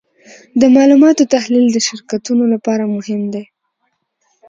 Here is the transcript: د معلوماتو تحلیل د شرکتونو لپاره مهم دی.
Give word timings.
د 0.59 0.61
معلوماتو 0.75 1.29
تحلیل 1.33 1.65
د 1.71 1.77
شرکتونو 1.87 2.43
لپاره 2.53 2.83
مهم 2.95 3.21
دی. 3.33 3.43